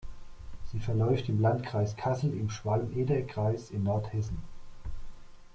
[0.71, 4.39] Sie verläuft im Landkreis Kassel und im Schwalm-Eder-Kreis in Nordhessen.